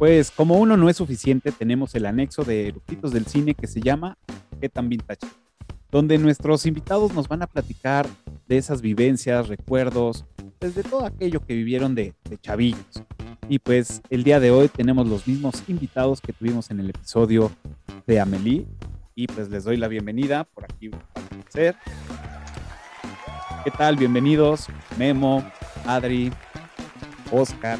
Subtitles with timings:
[0.00, 3.82] Pues como uno no es suficiente, tenemos el anexo de Eructitos del Cine que se
[3.82, 4.16] llama
[4.58, 5.26] ¿Qué tan vintage?
[5.90, 8.08] Donde nuestros invitados nos van a platicar
[8.48, 10.24] de esas vivencias, recuerdos,
[10.58, 13.02] desde todo aquello que vivieron de, de chavillos.
[13.46, 17.52] Y pues el día de hoy tenemos los mismos invitados que tuvimos en el episodio
[18.06, 18.66] de Amelie.
[19.14, 21.76] Y pues les doy la bienvenida por aquí a ser.
[23.64, 23.96] ¿Qué tal?
[23.96, 24.66] Bienvenidos.
[24.96, 25.44] Memo,
[25.84, 26.32] Adri,
[27.30, 27.78] Oscar,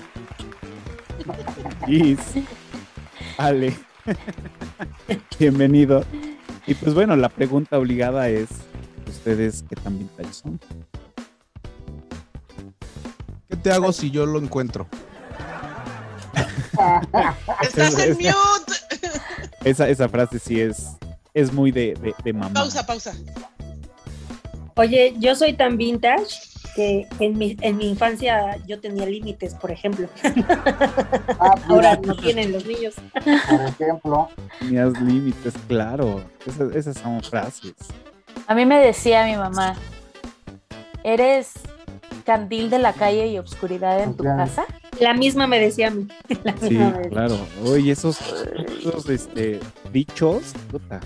[1.87, 2.19] Liz,
[3.39, 3.77] Ale.
[5.39, 6.05] Bienvenido.
[6.67, 8.49] Y pues bueno, la pregunta obligada es,
[9.09, 10.61] ¿ustedes qué tan vintage son?
[13.49, 14.87] ¿Qué te hago si yo lo encuentro?
[17.63, 18.73] Estás en mute.
[19.65, 20.97] Esa, esa frase sí es,
[21.35, 22.55] es muy de, de, de mamá.
[22.55, 23.15] Pausa, pausa.
[24.77, 29.71] Oye, yo soy tan vintage que en mi, en mi infancia yo tenía límites, por
[29.71, 30.09] ejemplo.
[31.43, 32.95] Ah, Ahora mira, no tienen los niños.
[33.13, 36.23] por ejemplo, Tenías límites, claro.
[36.47, 37.73] Esas, esas son frases.
[38.47, 39.75] A mí me decía mi mamá,
[41.03, 41.53] ¿eres
[42.25, 44.65] candil de la calle y obscuridad en tu casa?
[45.01, 46.07] La misma me decía a mí.
[46.45, 47.39] La Sí, misma claro.
[47.65, 48.19] Oye, esos,
[48.79, 49.61] esos este,
[49.93, 51.01] dichos, puta.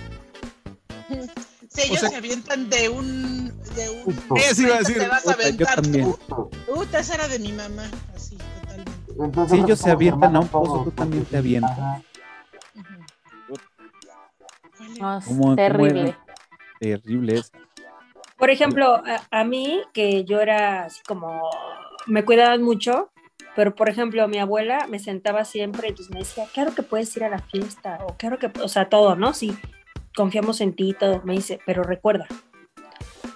[1.74, 3.48] Si ellos sea- se avientan de un.
[3.74, 4.16] De un.
[4.36, 4.98] Eso iba a decir.
[4.98, 6.04] Te vas a Puta, yo aventar también.
[6.04, 6.12] tú.
[6.12, 6.50] justo.
[6.74, 7.90] Puta, esa era de mi mamá.
[8.14, 9.48] Así, totalmente.
[9.54, 11.72] Si ellos se avientan a un pozo, tú también te avientas.
[11.72, 12.02] ajá.
[12.76, 13.56] Ujú.
[14.78, 15.00] ¿Cuál era?
[15.00, 16.16] No, es ¿Cómo- cómo terrible.
[16.80, 17.52] Terrible es.
[18.36, 21.48] Por ejemplo, a, a mí, que yo era así como,
[22.06, 23.10] me cuidaban mucho,
[23.56, 27.16] pero por ejemplo, mi abuela me sentaba siempre y pues me decía, claro que puedes
[27.16, 29.32] ir a la fiesta, o claro que, o sea, todo, ¿no?
[29.32, 29.56] Sí,
[30.14, 31.20] confiamos en ti y todo.
[31.24, 32.26] Me dice, pero recuerda,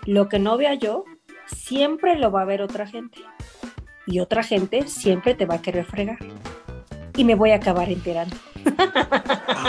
[0.06, 1.04] lo que no vea yo,
[1.46, 3.18] siempre lo va a ver otra gente.
[4.06, 6.18] Y otra gente siempre te va a querer fregar.
[7.16, 8.36] Y me voy a acabar enterando.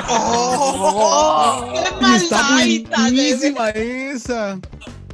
[0.10, 1.74] ¡Oh!
[2.00, 4.60] ¡Qué Y está buenísima esa.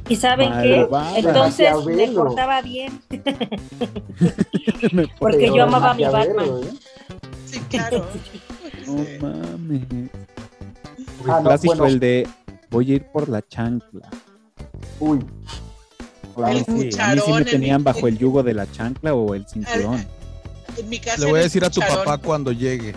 [0.08, 0.86] ¿Y saben qué?
[1.16, 3.00] Entonces me portaba bien,
[4.92, 6.46] Me porque yo amaba a mi Batman.
[6.62, 6.70] ¿eh?
[7.46, 8.06] Sí, claro.
[8.86, 10.10] No mames.
[11.28, 11.86] Ah, no, Clásico bueno.
[11.86, 12.28] el de
[12.70, 14.08] voy a ir por la chancla.
[15.00, 15.18] Uy,
[16.36, 18.54] A mí El sí, a mí sí cucharón, me el- tenían bajo el yugo de
[18.54, 20.06] la chancla o el cinturón.
[20.76, 22.94] En mi casa Le voy a decir a tu papá cuando llegue.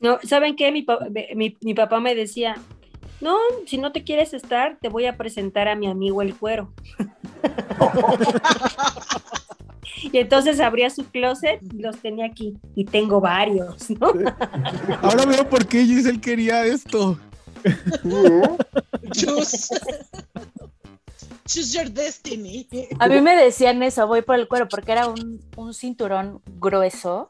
[0.00, 0.72] No, ¿saben qué?
[0.72, 0.98] Mi, pa-
[1.34, 2.56] mi, mi papá me decía,
[3.20, 6.72] no, si no te quieres estar, te voy a presentar a mi amigo el cuero.
[10.02, 12.56] y entonces abría su closet y los tenía aquí.
[12.74, 14.12] Y tengo varios, ¿no?
[15.02, 17.18] Ahora veo por qué Giselle quería esto.
[17.64, 17.74] ¿eh?
[19.12, 19.68] Choose.
[21.46, 22.66] Choose your destiny.
[22.98, 27.28] A mí me decían eso, voy por el cuero, porque era un, un cinturón grueso.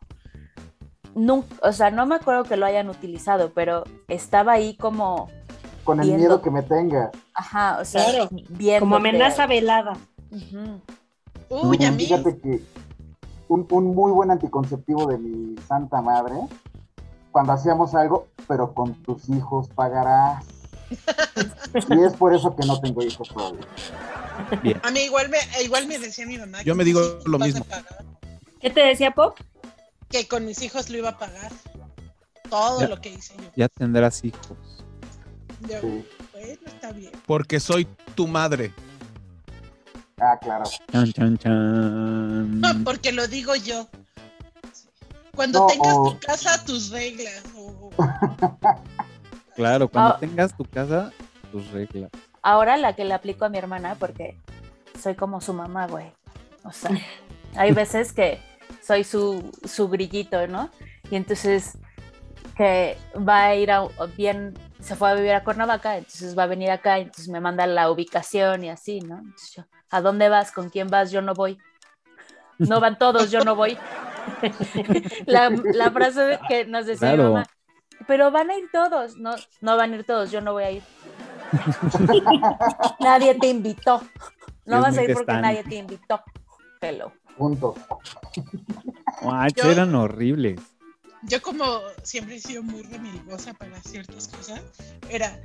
[1.15, 5.31] Nun- o sea, no me acuerdo que lo hayan utilizado, pero estaba ahí como,
[5.85, 6.21] Con el Viendo.
[6.25, 7.11] miedo que me tenga.
[7.35, 8.81] ajá, o sea, Claro, viéndote.
[8.81, 9.97] Como amenaza velada.
[10.31, 10.81] Ujú.
[11.49, 12.05] Uy, a mí.
[12.05, 12.63] Fíjate que
[13.49, 16.35] un, un muy buen anticonceptivo de mi santa madre,
[17.33, 20.45] cuando hacíamos algo, pero con tus hijos pagarás.
[21.91, 23.67] Y es por eso que no tengo hijos todavía.
[24.63, 24.81] Bien.
[24.85, 26.59] A mí igual me, igual me decía mi mamá.
[26.63, 27.67] Yo que me digo lo mismo.
[28.61, 29.37] ¿Qué te decía Pop?
[30.09, 31.51] Que con mis hijos lo iba a pagar.
[32.49, 32.89] Todo Ya.
[32.89, 33.51] lo que hice yo.
[33.57, 34.57] Ya tendrás hijos.
[35.69, 36.07] Yo, Sí.
[36.33, 37.11] bueno, está bien.
[37.27, 38.73] Porque soy tu madre.
[40.19, 40.65] Ah, claro.
[40.91, 42.61] Chan, chan, chan.
[42.61, 43.87] No, porque lo digo yo.
[45.35, 47.43] Cuando No, tengas tu casa, tus reglas.
[49.55, 50.19] Claro, cuando Ah.
[50.19, 51.13] tengas tu casa,
[51.53, 52.11] tus reglas.
[52.43, 54.39] Ahora la que le aplico a mi hermana, porque
[54.99, 56.11] soy como su mamá, güey.
[56.65, 56.91] O sea,
[57.57, 58.41] hay veces que
[58.83, 60.71] soy su, su grillito, ¿no?
[61.11, 61.77] Y entonces
[62.57, 63.87] que va a ir a
[64.17, 67.67] bien, se fue a vivir a Cuernavaca, entonces va a venir acá, entonces me manda
[67.67, 69.19] la ubicación y así, ¿no?
[69.19, 70.53] Entonces yo, ¿a dónde vas?
[70.53, 71.11] ¿Con quién vas?
[71.11, 71.59] Yo no voy.
[72.59, 73.77] No van todos, yo no voy.
[75.27, 77.45] la, la frase que nos decía mi mamá,
[78.07, 80.71] pero van a ir todos, no, no van a ir todos, yo no voy a
[80.73, 80.83] ir.
[83.01, 84.03] Nadie te invitó.
[84.65, 86.21] No Es vas a ir porque nadie te invitó.
[86.81, 87.13] Hello.
[87.37, 87.75] Punto.
[89.23, 90.61] Guacho, Yo- eran horribles.
[91.23, 94.61] Yo como siempre he sido muy remilgosa para ciertas cosas,
[95.09, 95.37] era,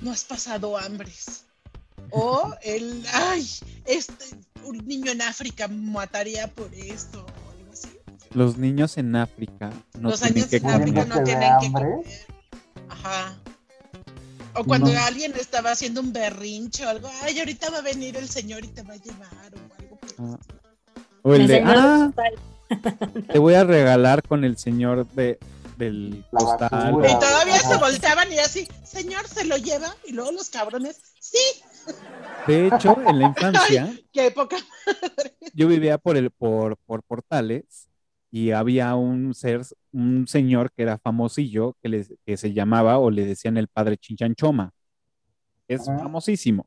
[0.00, 1.46] no has pasado hambres.
[2.10, 3.48] O el, ay,
[3.86, 4.24] este,
[4.64, 7.88] un niño en África mataría por esto, o algo así.
[8.32, 11.72] Los niños en África no Los tienen años que en África no ¿De tienen que
[11.72, 11.88] comer.
[12.88, 13.36] Ajá.
[14.54, 15.00] O cuando No.
[15.04, 18.68] alguien estaba haciendo un berrinche o algo, ay, ahorita va a venir el señor y
[18.68, 19.96] te va a llevar o algo.
[19.96, 20.38] por Ah.
[21.22, 22.10] O el de, ah,
[23.32, 25.38] te voy a regalar con el señor de,
[25.76, 26.68] del La costal.
[26.70, 27.10] basura.
[27.10, 29.94] Y todavía se volteaban y así, señor, se lo lleva.
[30.06, 31.38] Y luego los cabrones, sí,
[32.46, 34.56] De hecho, en la infancia, qué época.
[35.52, 37.88] yo vivía por el, por, por Portales
[38.30, 39.62] y había un ser,
[39.92, 43.96] un señor que era famosillo que, les- que se llamaba o le decían el padre
[43.96, 44.72] Chinchanchoma.
[45.68, 45.98] Es Ajá.
[46.00, 46.66] famosísimo.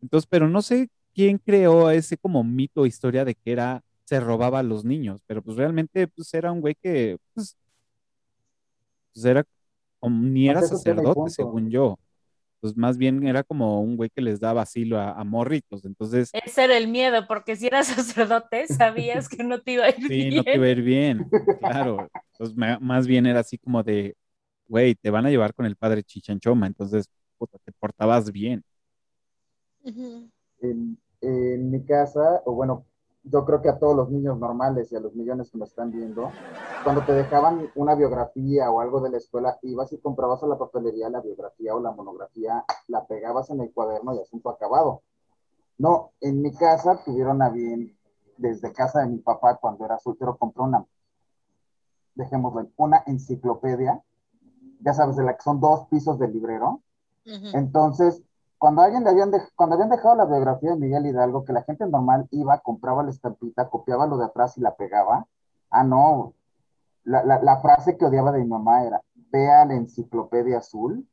[0.00, 4.20] Entonces, pero no sé quién creó ese como mito o historia de que era, se
[4.20, 7.56] robaba a los niños, pero pues realmente pues era un güey que pues,
[9.12, 9.44] pues, era
[10.02, 11.98] ni era sacerdote, según yo.
[12.60, 15.84] Pues más bien era como un güey que les daba asilo a, a morritos.
[15.84, 19.90] Entonces, Ese era el miedo, porque si eras sacerdote, sabías que no te iba a
[19.90, 20.32] ir Sí, bien.
[20.32, 21.28] no te iba a ir bien,
[21.58, 22.10] claro.
[22.32, 24.16] Entonces, ma- más bien era así como de,
[24.66, 27.08] güey, te van a llevar con el padre Chichanchoma, entonces,
[27.38, 28.64] puta, te portabas bien.
[31.20, 32.86] En mi casa, o bueno,
[33.24, 35.90] yo creo que a todos los niños normales y a los millones que me están
[35.90, 36.30] viendo,
[36.84, 40.58] cuando te dejaban una biografía o algo de la escuela, ibas y comprabas a la
[40.58, 45.02] papelería la biografía o la monografía, la pegabas en el cuaderno y asunto acabado.
[45.78, 47.96] No, en mi casa tuvieron a bien,
[48.36, 50.86] desde casa de mi papá, cuando era soltero, compró una,
[52.14, 54.02] dejémoslo, una enciclopedia,
[54.80, 56.82] ya sabes, de la que son dos pisos del librero.
[57.52, 58.22] Entonces,
[58.58, 61.86] cuando alguien le habían, cuando habían dejado la biografía de Miguel Hidalgo, que la gente
[61.86, 65.26] normal iba, compraba la estampita, copiaba lo de atrás y la pegaba.
[65.70, 66.34] Ah, no.
[67.04, 71.06] La, la, la frase que odiaba de mi mamá era, vea la enciclopedia azul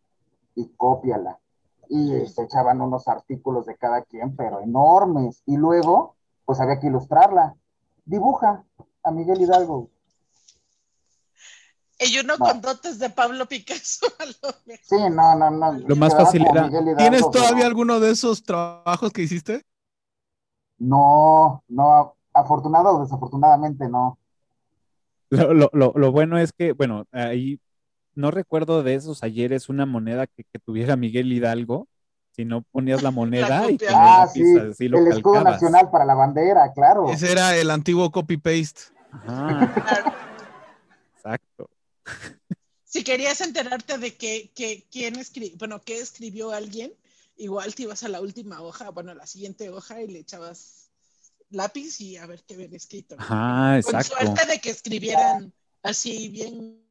[0.56, 1.40] y cópiala.
[1.88, 5.44] Y se echaban unos artículos de cada quien, pero enormes.
[5.46, 6.16] Y luego,
[6.46, 7.56] pues había que ilustrarla.
[8.06, 8.64] Dibuja
[9.04, 9.90] a Miguel Hidalgo.
[12.00, 12.46] Y uno No.
[12.46, 14.06] con dotes de Pablo Picasso.
[14.20, 14.84] a lo mejor.
[14.84, 15.72] Sí, no, no, no.
[15.88, 19.64] Lo más fácil era- Hidalgo, ¿Tienes pero- todavía alguno de esos trabajos que hiciste?
[20.78, 24.18] No, no, afortunado o desafortunadamente no.
[25.30, 27.60] Lo, lo- lo- lo bueno es que, bueno, ahí
[28.14, 31.88] no recuerdo de esos ayeres una moneda que, que tuviera Miguel Hidalgo,
[32.32, 33.78] si no ponías la moneda y.
[33.90, 35.62] Ah, así lo el escudo calcabas.
[35.62, 37.10] nacional para la bandera, claro.
[37.10, 38.82] Ese era el antiguo copy-paste.
[39.14, 40.14] Ajá, Claro.
[41.16, 41.70] exacto.
[42.88, 46.94] Si querías enterarte de que, que- quién escribió, bueno, qué escribió alguien,
[47.36, 50.92] igual te ibas a la última hoja, bueno, a la siguiente hoja y le echabas
[51.50, 53.16] lápiz y a ver qué habían escrito.
[53.20, 54.16] Ajá, Con exacto.
[54.16, 55.52] suerte de que escribieran
[55.84, 56.88] así bien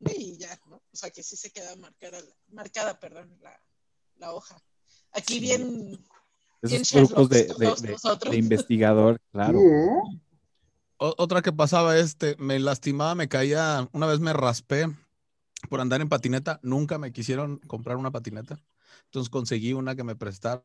[0.00, 0.76] y ya, ¿no?
[0.76, 2.18] O sea, que sí se queda marcada,
[2.48, 3.60] marcada, perdón, la,
[4.16, 4.60] la hoja.
[5.12, 5.40] Aquí Sí.
[5.40, 6.04] bien,
[6.62, 9.58] bien Esos trucos de, de- de- de investigador, claro.
[9.60, 10.20] Sí, ¿eh?
[11.00, 14.86] Otra que pasaba este, me lastimaba, me caía, una vez me raspé
[15.70, 18.58] por andar en patineta, nunca me quisieron comprar una patineta,
[19.04, 20.62] entonces conseguí una que me prestaron,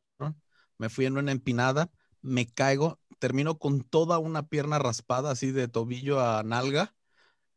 [0.77, 1.89] me fui en una empinada,
[2.21, 6.93] me caigo, termino con toda una pierna raspada así de tobillo a nalga,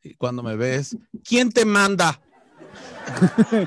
[0.02, 2.20] y cuando me ves, ¿quién te manda?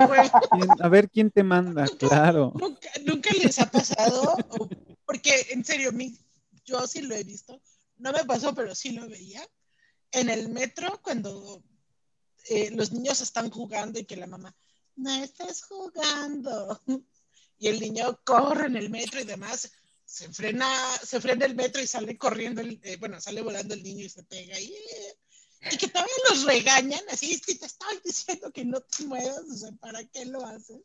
[0.07, 2.53] Güey, ¿Quién- A ver quién te manda, claro.
[2.55, 4.37] ¿Nunca, nunca les ha pasado,
[5.05, 6.17] porque en serio, mi,
[6.63, 7.61] yo sí lo he visto,
[8.01, 9.47] no me pasó, pero sí lo veía,
[10.11, 11.63] en el metro cuando
[12.49, 14.55] eh, los niños están jugando y que la mamá,
[14.95, 16.81] no estás jugando,
[17.59, 19.71] y el niño corre en el metro y demás,
[20.03, 20.67] se frena,
[21.03, 24.23] se frena el metro y sale corriendo, eh, bueno, sale volando el niño y se
[24.23, 24.75] pega, y,
[25.79, 29.55] que todavía los regañan, así, es que te estoy diciendo que no te muevas, o
[29.55, 30.81] sea, ¿para qué lo haces?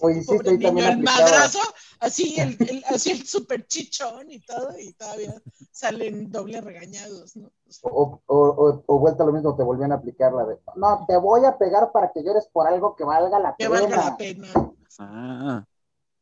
[0.00, 1.58] Oye, sí, también el madrazo,
[2.00, 5.34] así el, el- así el super chichón y todo, y todavía
[5.70, 7.48] salen doble regañados, ¿no?
[7.48, 10.58] O sea, O, o, o, vuelta a lo mismo, te volvían a aplicar la de,
[10.76, 13.80] no, te voy a pegar para que llores por algo que valga la que pena.
[13.80, 14.48] valga la pena.
[14.98, 15.64] Ah,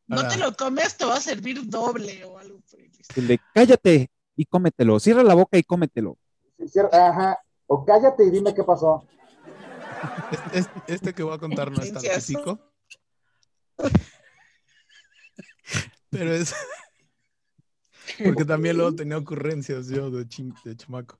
[0.07, 3.21] No te lo comes, te va a servir doble o algo por el estilo.
[3.21, 6.17] el de cállate y cómetelo, cierra la boca y cómetelo.
[6.91, 9.05] Ajá, o cállate y dime qué pasó.
[10.31, 12.59] Este, este- este que voy a contar no es tan físico.
[16.09, 16.53] Pero es.
[18.23, 21.19] Porque también luego tenía ocurrencias yo de, chim- de chamaco.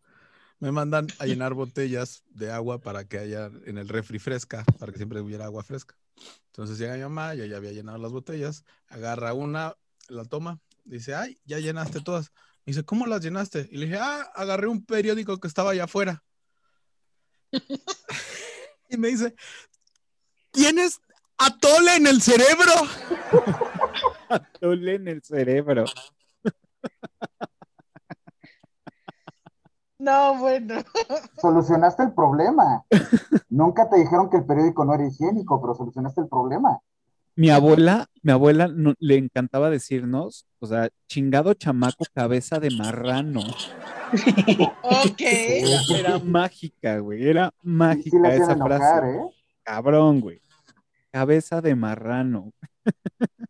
[0.60, 4.92] Me mandan a llenar botellas de agua para que haya en el refri fresca, para
[4.92, 5.98] que siempre hubiera agua fresca.
[6.48, 9.76] Entonces llega mi mamá, yo ya había llenado las botellas, agarra una,
[10.08, 12.32] la toma, dice, ay, ya llenaste todas.
[12.66, 13.68] Me dice, ¿cómo las llenaste?
[13.72, 16.24] Y le dije, ah, agarré un periódico que estaba allá afuera.
[18.90, 19.34] y me dice,
[20.52, 21.00] ¿tienes
[21.46, 22.72] atole en el cerebro?
[24.30, 25.86] Atole en el cerebro.
[30.00, 30.76] No, bueno.
[31.40, 32.84] Solucionaste el problema.
[33.50, 36.80] Nunca te dijeron que el periódico no era higiénico, pero solucionaste el problema.
[37.36, 43.42] Mi abuela, mi abuela no- le encantaba decirnos, o sea, chingado chamaco, cabeza de marrano.
[44.82, 45.22] Ok.
[45.22, 47.26] Era, era mágica, güey.
[47.28, 49.18] Era sí mágica esa enojar, frase.
[49.18, 49.22] ¿eh?
[49.64, 50.42] Cabrón, güey.
[51.12, 52.54] Cabeza de marrano.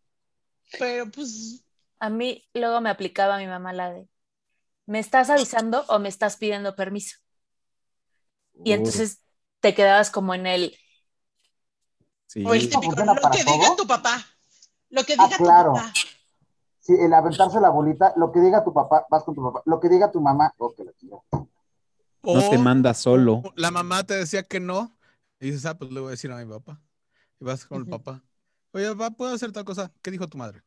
[0.78, 1.64] Pero pues,
[2.00, 4.08] A mí luego me aplicaba mi mamá la de,
[4.86, 7.18] ¿me estás avisando o me estás pidiendo permiso?
[8.64, 9.20] Y entonces
[9.60, 10.76] te quedabas como en el,
[12.26, 12.44] Sí.
[12.46, 14.24] o el ¿Esto típico, lo que diga tu papá.
[14.88, 15.72] Lo que Ah, diga claro.
[15.72, 15.92] tu papá.
[16.80, 19.62] Sí, el aventarse la bolita, lo que diga tu papá, vas con tu papá.
[19.66, 21.22] Lo que diga tu mamá, ok, la chingada.
[22.22, 23.42] No te manda solo.
[23.56, 24.96] La mamá te decía que no.
[25.40, 26.80] Y dices, ah, pues le voy a decir a mi papá.
[27.42, 28.22] Y vas con el papá.
[28.70, 29.92] Oye, papá, ¿puedo hacer tal cosa?
[30.00, 30.62] ¿Qué dijo tu madre?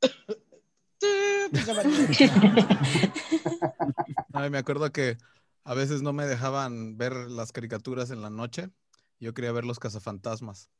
[4.32, 5.18] Ay, me acuerdo que
[5.64, 8.70] a veces no me dejaban ver las caricaturas en la noche.
[9.18, 10.70] Yo quería ver los cazafantasmas.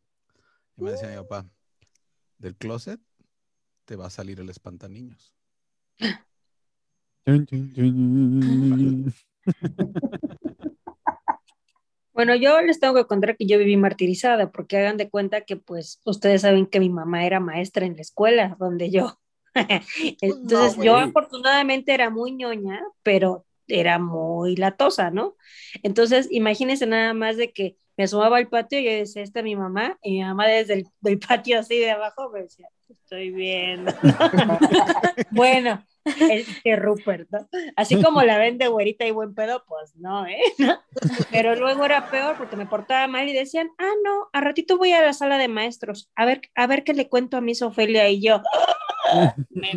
[0.76, 1.44] Y me decía mi papá,
[2.38, 3.00] del closet
[3.84, 5.34] te va a salir el espantaniños.
[12.12, 15.56] Bueno, yo les tengo que contar que yo viví martirizada, porque hagan de cuenta que,
[15.56, 19.18] pues, ustedes saben que mi mamá era maestra en la escuela donde yo.
[20.20, 25.36] Entonces, No, yo afortunadamente era muy ñoña, pero era muy latosa, ¿no?
[25.82, 29.44] Entonces, imagínense nada más de que me asomaba al patio y yo decía, esta es
[29.44, 32.94] mi mamá, y mi mamá desde el del patio así de abajo me decía, "Te
[32.94, 33.92] estoy viendo.
[35.30, 37.48] bueno, es que Rupert, ¿no?
[37.76, 40.40] Así como la ven de güerita y buen pedo, pues no, ¿eh?
[41.30, 44.92] Pero luego era peor porque me portaba mal y decían, ah, no, a ratito voy
[44.92, 48.08] a la sala de maestros, a ver, a ver qué le cuento a Miss Ofelia
[48.08, 48.42] y yo.
[49.50, 49.72] Me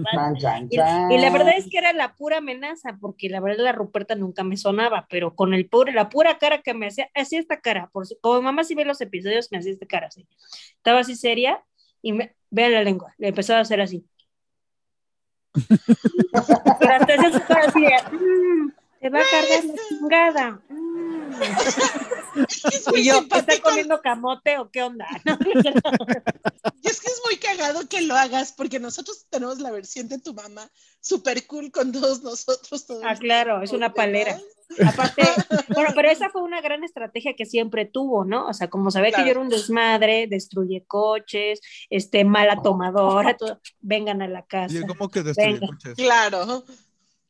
[0.70, 4.16] y, y la verdad es que era la pura amenaza, porque la verdad la Ruperta
[4.16, 7.60] nunca me sonaba, pero con el puro, la pura cara que me hacía, hacía esta
[7.60, 10.28] cara, por, si- como mamá si ve los episodios, me hacía esta cara así.
[10.78, 11.64] Estaba así seria
[12.02, 14.06] y me, vean la lengua, le empezaba a hacer así.
[16.80, 20.60] Pero su cara así de, "Mm, te va a cargar la chingada.
[20.70, 20.95] mm".
[22.72, 25.08] Es muy Y yo, ¿está comiendo camote o qué onda?
[26.82, 30.20] Y es que es muy cagado que lo hagas, porque nosotros tenemos la versión de
[30.20, 32.86] tu mamá super cool con todos nosotros.
[33.04, 34.40] Ah, claro, es una palera.
[34.86, 35.24] Aparte,
[35.74, 38.48] bueno, pero esa fue una gran estrategia que siempre tuvo, ¿no?
[38.48, 43.60] O sea, como sabía que yo era un desmadre, destruye coches, este, mala tomadora, todo,
[43.80, 44.76] vengan a la casa.
[44.76, 45.96] Oye, ¿cómo que destruye coches?
[45.96, 46.66] Claro.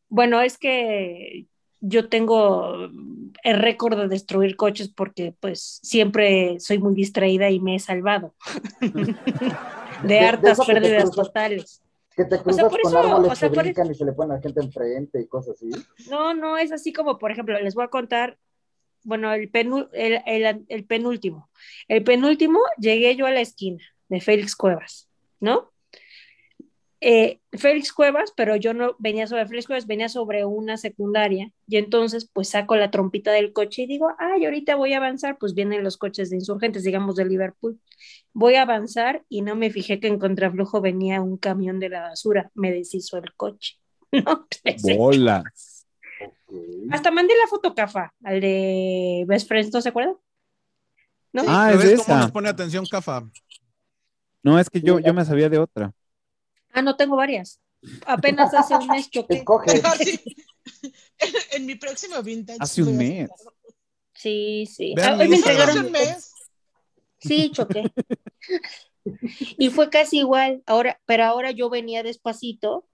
[0.10, 1.48] Bueno, es que
[1.88, 2.90] yo tengo
[3.44, 8.34] el récord de destruir coches porque pues siempre soy muy distraída y me he salvado
[8.82, 9.16] de
[10.04, 11.26] de hartas eso pérdidas cruzas.
[11.28, 11.82] totales.
[12.16, 14.14] Que te cruzas por con eso, árboles o sea, que por brincan y se le
[14.14, 15.70] ponen a la gente enfrente y cosas así.
[16.10, 18.38] No, no, es así como, por ejemplo, les voy a contar,
[19.04, 21.50] bueno, el, penú- el, el- el penúltimo.
[21.90, 25.10] El penúltimo, llegué yo a la esquina de Félix Cuevas,
[25.42, 25.72] ¿no?
[27.08, 31.78] Eh, Félix Cuevas, pero yo no venía sobre Félix Cuevas, venía sobre una secundaria, y
[31.78, 35.54] entonces pues saco la trompita del coche y digo, ay, ahorita voy a avanzar, pues
[35.54, 37.80] vienen los coches de insurgentes, digamos, de Liverpool.
[38.34, 42.02] Voy a avanzar y no me fijé que en contraflujo venía un camión de la
[42.02, 43.76] basura, me deshizo el coche.
[44.12, 45.86] No, Ese- Bolas.
[46.90, 50.16] Hasta mandé la foto cafa al de Best Friends, ¿no se acuerdan?
[51.34, 51.44] ¿No?
[51.46, 52.20] Ah, ¿Pero es ves cómo esa.
[52.22, 53.30] nos pone atención, Cafa?
[54.42, 55.94] No, es que yo, yo me sabía de otra.
[56.76, 57.60] Ah, no tengo varias.
[58.06, 59.38] Apenas hace un mes choqué.
[59.38, 59.82] Escoge.
[59.84, 60.20] Ah, sí.
[61.54, 62.58] En mi próximo vintage.
[62.60, 63.30] Hace un mes.
[64.14, 64.94] Sí, sí.
[64.96, 65.70] Vean Ah, hoy me Instagram.
[65.70, 65.86] Hace entregaron.
[65.86, 66.34] un mes.
[67.20, 67.84] Sí, choqué.
[69.60, 70.64] Y fue casi igual.
[70.66, 72.88] Ahora, pero ahora yo venía despacito.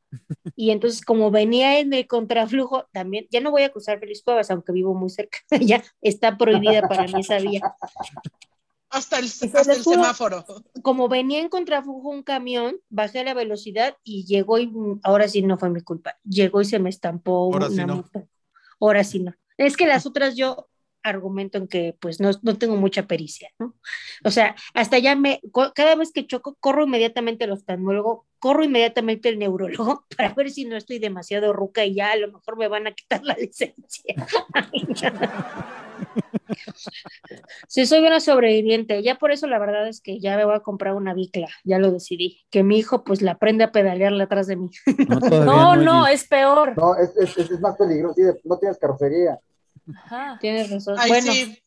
[0.58, 4.52] Y entonces, como venía en el contraflujo, también, ya no voy a cruzar Feliz Cuevas,
[4.52, 5.38] aunque vivo muy cerca.
[5.62, 7.62] ya está prohibida para mí esa vía.
[8.92, 10.46] Hasta el, hasta el juro- semáforo.
[10.84, 15.42] como venía en contraflujo un camión, bajé la velocidad y llegó y mm, ahora sí
[15.42, 16.18] no fue mi culpa.
[16.24, 17.96] Llegó y se me estampó Ahora una sí no.
[17.96, 18.28] moto.
[18.80, 19.34] Ahora sí no.
[19.58, 20.68] Es que las otras yo
[21.04, 23.76] argumento en que pues no, no tengo mucha pericia, ¿no?
[24.24, 25.42] O sea, hasta ya me,
[25.74, 30.66] cada vez que choco, corro inmediatamente al oftalmólogo, corro inmediatamente al neurólogo para ver si
[30.66, 34.16] no estoy demasiado ruca y ya a lo mejor me van a quitar la licencia.
[34.54, 34.86] Ay.
[37.68, 39.02] Sí, soy una sobreviviente.
[39.04, 41.80] Ya por eso la verdad es que ya me voy a comprar una bicla, ya
[41.80, 42.42] lo decidí.
[42.50, 44.70] Que mi hijo pues la aprenda a pedalearla atrás de mí.
[45.30, 46.78] No, no, es peor.
[46.78, 48.16] No, es, es, es más peligroso.
[48.16, 49.40] sí, no tienes carrocería.
[49.96, 50.38] Ajá.
[50.40, 50.96] Tienes razón.
[51.00, 51.58] Ay, bueno, sí.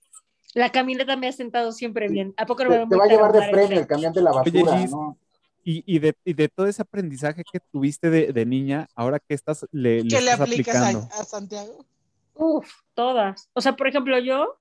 [0.55, 2.35] la camioneta me ha sentado siempre bien.
[2.37, 3.79] ¿A poco no Te, me te voy va a llevar de tarumbar el premio tren?
[3.81, 5.19] el camión de la basura, ¿no?
[5.67, 9.33] Y, y, de, y de todo ese aprendizaje que tuviste de, de niña, ahora que
[9.35, 11.87] estás le, le ¿Qué le estás aplicas a Santiago?
[12.35, 13.49] Uf, todas.
[13.55, 14.59] O sea, por ejemplo, yo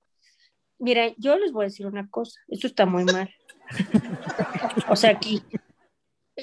[0.84, 3.34] Mira, yo les voy a decir una cosa, esto está muy mal.
[4.90, 5.42] o sea, aquí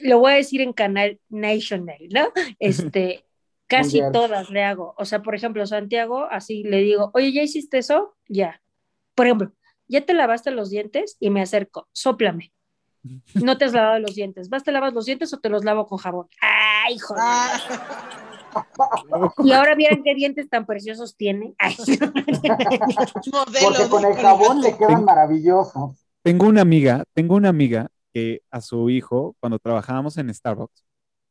[0.02, 2.32] lo voy a decir en canal national, ¿no?
[2.58, 3.26] Este,
[3.66, 4.94] casi todas le hago.
[4.96, 8.16] O sea, por ejemplo, Santiago, así le digo, oye, ¿ya hiciste eso?
[8.28, 8.62] Ya.
[9.14, 9.52] Por ejemplo,
[9.88, 11.18] ¿ya te lavaste los dientes?
[11.20, 12.52] Y me acerco, sóplame.
[13.34, 14.48] No te has lavado los dientes.
[14.48, 16.28] ¿Vas, te lavas los dientes o te los lavo con jabón?
[16.40, 17.60] ¡Ay, joder!
[19.44, 21.54] Y ahora vieron qué dientes tan preciosos tiene.
[21.58, 21.76] Ay,
[23.62, 26.06] Porque con el jabón le quedan maravillosos.
[26.22, 30.84] Tengo una amiga, tengo una amiga que a su hijo, cuando trabajábamos en Starbucks,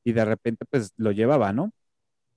[0.03, 1.71] y de repente pues lo llevaba, ¿no?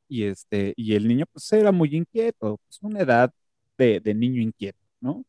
[0.09, 3.33] Y este, y el niño pues era muy inquieto, pues una edad
[3.79, 5.25] de, de niño inquieto, ¿no?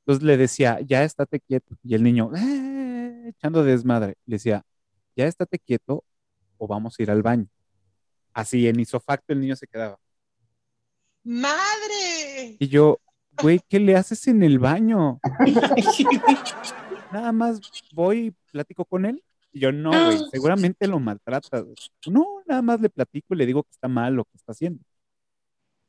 [0.00, 1.76] Entonces le decía, ya estate quieto.
[1.82, 4.62] Y el niño, "Eh", echando desmadre, le decía,
[5.14, 6.02] ya estate quieto
[6.56, 7.46] o vamos a ir al baño.
[8.38, 9.98] Así en isofacto el niño se quedaba.
[11.24, 12.56] ¡Madre!
[12.60, 13.00] Y yo,
[13.42, 15.18] güey, ¿qué le haces en el baño?
[17.12, 17.60] Nada más
[17.92, 19.24] voy y platico con él.
[19.50, 21.64] Y yo, no, güey, seguramente lo maltratas.
[22.06, 24.84] No, nada más le platico y le digo que está mal lo que está haciendo.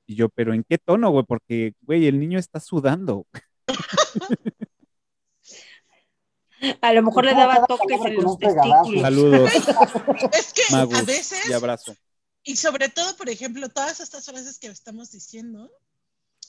[0.08, 1.25] Y yo, pero ¿en qué tono, güey?
[1.27, 3.27] Porque, güey, el niño está sudando.
[6.82, 8.72] A lo mejor le ¿Cómo daba toques en los un pegadazo?
[8.74, 9.01] testículos.
[9.01, 9.51] Saludos,
[10.34, 11.96] Es que a Magus, veces, y abrazo.
[12.43, 15.72] Y sobre todo, por ejemplo, todas estas frases que estamos diciendo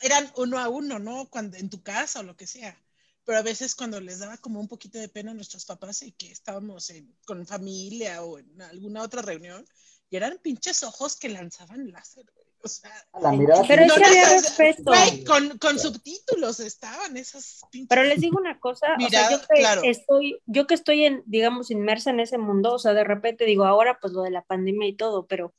[0.00, 1.28] eran uno a uno, ¿no?
[1.28, 2.80] Cuando en tu casa o lo que sea.
[3.25, 6.12] Pero a veces cuando les daba como un poquito de pena a nuestros papás y
[6.12, 9.66] que estábamos en- con familia o en alguna otra reunión,
[10.09, 12.47] y eran pinches ojos que lanzaban láser, güey.
[12.62, 13.62] O sea, A la mirada.
[13.66, 14.82] Pero es que había respeto.
[14.85, 17.88] güey, con, con subtítulos estaban esas pinches.
[17.88, 19.82] Pero les digo una cosa, o sea, Mirada, yo que claro.
[19.85, 23.64] estoy, yo que estoy en, digamos, inmersa en ese mundo, o sea, de repente digo,
[23.64, 25.54] ahora pues lo de la pandemia y todo, pero,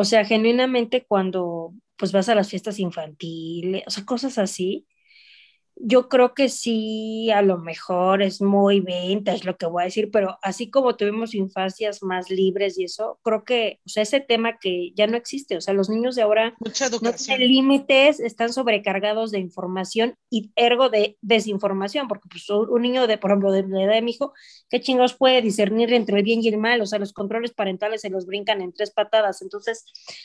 [0.00, 4.86] o sea, genuinamente cuando pues vas a las fiestas infantiles, o sea, cosas así,
[5.80, 10.10] yo creo que sí, a lo mejor es muy vintage lo que voy a decir,
[10.10, 14.58] pero así como tuvimos infancias más libres y eso, creo que, o sea, ese tema
[14.58, 16.54] que ya no existe, o sea, los niños de ahora
[17.02, 22.82] no tienen límites, están sobrecargados de información y ergo de desinformación, porque pues, un un
[22.82, 24.32] niño de, por ejemplo, de la edad de mi hijo,
[24.70, 26.80] ¿qué chingos puede discernir entre el bien y el mal?
[26.80, 29.42] O sea, los controles parentales se los brincan en tres patadas.
[29.42, 29.84] Entonces,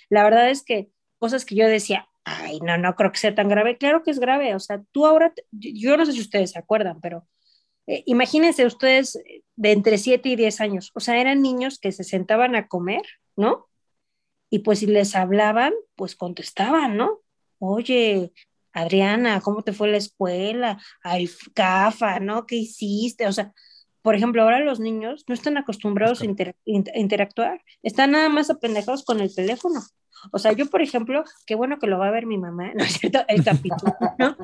[0.09, 0.89] la verdad es que
[1.23, 3.77] cosas que yo decía, ay, no, no creo que sea tan grave.
[3.77, 4.55] Claro que es grave.
[4.55, 7.25] O sea, tú ahora, yo no sé si ustedes se acuerdan, pero
[7.87, 10.91] eh, imagínense ustedes eh, de entre 7 y 10 años.
[10.93, 13.03] O sea, eran niños que se sentaban a comer,
[13.37, 13.69] ¿no?
[14.49, 17.21] Y pues si les hablaban, pues contestaban, ¿no?
[17.57, 18.33] Oye,
[18.73, 20.81] Adriana, ¿cómo te fue la escuela?
[21.03, 22.45] Ay, CAFA, ¿no?
[22.45, 23.27] ¿Qué hiciste?
[23.27, 23.53] O sea,
[24.03, 28.29] por ejemplo, ahora los niños no están acostumbrados a inter- in- a interactuar, están nada
[28.29, 29.79] más apendejados con el teléfono.
[30.31, 32.83] O sea, yo, por ejemplo, qué bueno que lo va a ver mi mamá, ¿no
[32.83, 33.25] es cierto?
[33.27, 34.37] El capítulo, ¿no?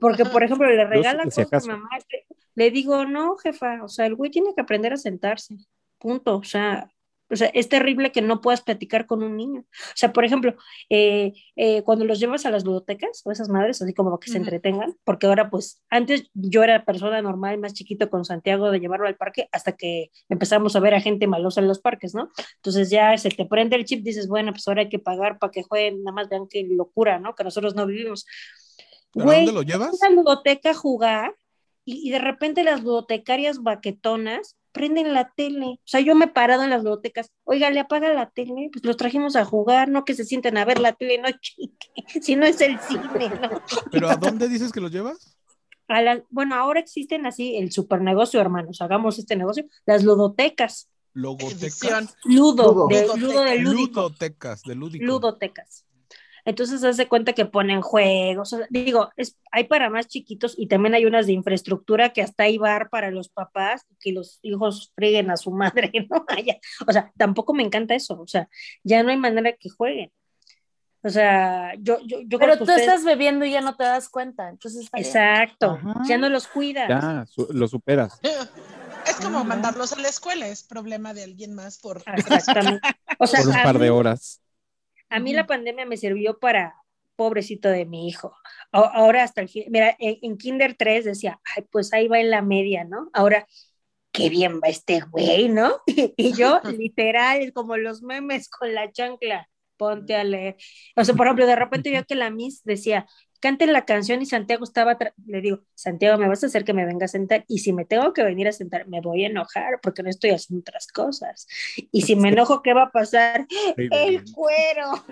[0.00, 4.06] Porque, por ejemplo, le regala cosas a mamá, le, le digo, no, jefa, o sea,
[4.06, 5.54] el güey tiene que aprender a sentarse,
[5.98, 6.36] punto.
[6.38, 6.90] O sea,
[7.34, 9.60] o sea, es terrible que no puedas platicar con un niño.
[9.60, 10.54] O sea, por ejemplo,
[10.88, 14.38] eh, eh, cuando los llevas a las ludotecas o esas madres, así como que se
[14.38, 19.06] entretengan, porque ahora pues antes yo era persona normal, más chiquito con Santiago de llevarlo
[19.06, 22.30] al parque hasta que empezamos a ver a gente malosa en los parques, ¿no?
[22.56, 25.50] Entonces ya se te prende el chip, dices, bueno, pues ahora hay que pagar para
[25.50, 27.34] que jueguen, nada más vean qué locura, ¿no?
[27.34, 28.26] Que nosotros no vivimos.
[29.12, 30.02] ¿Pero a Güey, dónde lo llevas?
[30.02, 31.34] a la ludoteca a jugar
[31.84, 35.64] y, y de repente las ludotecarias baquetonas prenden la tele.
[35.66, 38.84] O sea, yo me he parado en las ludotecas, oiga, le apaga la tele, pues
[38.84, 41.88] los trajimos a jugar, no que se sienten a ver la tele, no chique,
[42.20, 43.62] si no es el cine, ¿no?
[43.90, 45.38] ¿Pero a dónde dices que los llevas?
[45.88, 50.90] A la- bueno, ahora existen así el super negocio, hermanos, hagamos este negocio, las ludotecas,
[51.16, 52.16] Logotecas.
[52.24, 52.88] Ludo, Ludo.
[52.88, 54.00] de, ludo de lúdico.
[54.02, 55.04] Ludotecas, de lúdico.
[55.04, 55.84] ludotecas.
[56.44, 60.66] Entonces hace cuenta que ponen juegos, o sea, digo, es, hay para más chiquitos y
[60.66, 64.92] también hay unas de infraestructura que hasta hay bar para los papás, que los hijos
[64.94, 66.24] freguen a su madre, ¿no?
[66.86, 68.48] O sea, tampoco me encanta eso, o sea,
[68.82, 70.12] ya no hay manera que jueguen.
[71.02, 73.76] O sea, yo, yo, yo Pero creo que tú ustedes- estás bebiendo y ya no
[73.76, 74.48] te das cuenta.
[74.48, 74.98] Entonces, está.
[74.98, 76.02] Exacto, Ajá.
[76.08, 76.88] ya no los cuidas.
[76.88, 78.18] Ya, su- lo superas.
[79.06, 82.02] Es como mandarlos a la escuela, es problema de alguien más por...
[82.16, 82.80] Exactamente.
[83.18, 84.40] O sea, Por un a par de mí- horas.
[85.10, 86.74] A mí la pandemia me sirvió para,
[87.16, 88.36] pobrecito de mi hijo.
[88.72, 92.30] Ahora hasta el fin, mira, en, en Kinder 3 decía, ay, pues ahí va en
[92.30, 93.10] la media, ¿no?
[93.12, 93.46] Ahora,
[94.14, 95.80] qué bien va este güey, ¿no?
[96.16, 100.56] Y yo, literal, como los memes con la chancla, ponte a leer.
[100.96, 103.06] O sea, por ejemplo, de repente yo que la Miss decía,
[103.44, 106.86] canten la canción y Santiago estaba, le digo, Santiago, me vas a hacer que me
[106.86, 109.80] venga a sentar y si me tengo que venir a sentar, me voy a enojar
[109.82, 111.46] porque no estoy haciendo otras cosas.
[111.92, 113.46] Y si me enojo, ¿qué va a pasar?
[113.76, 115.04] El cuero.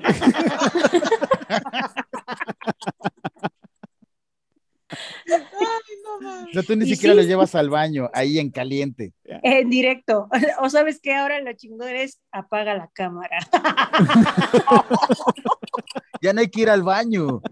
[5.28, 6.48] Ay, no mames.
[6.48, 7.20] O sea, tú ni Y siquiera sí.
[7.20, 9.12] lo llevas al baño, ahí en caliente.
[9.42, 10.28] En directo.
[10.60, 13.38] O sabes que ahora lo chingón es apaga la cámara.
[16.22, 17.42] Ya no hay que ir al baño.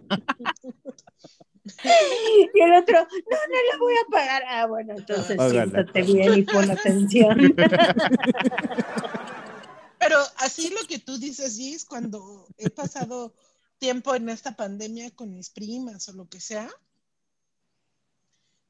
[2.55, 4.43] Y el otro, no, no la voy a apagar.
[4.47, 5.65] Ah, bueno, entonces Apágala.
[5.65, 7.55] siéntate bien y pon atención.
[9.99, 13.35] Pero así lo que tú dices, Gis, cuando he pasado
[13.79, 16.71] tiempo en esta pandemia con mis primas o lo que sea,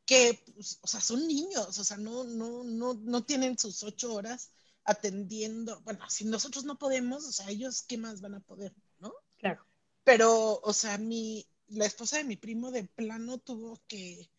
[0.06, 4.12] que, pues, o sea, son niños, o sea, no, no, no, no tienen sus ocho
[4.12, 4.50] horas
[4.84, 5.80] atendiendo.
[5.82, 9.12] Bueno, si nosotros no podemos, o sea, ellos, ¿qué más van a poder, no?
[9.38, 9.64] Claro.
[10.02, 14.30] Pero, o sea, mi, la esposa de mi primo de plano tuvo que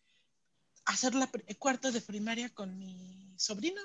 [0.84, 3.80] hacer la pri- cuarto de primaria con mi sobrino.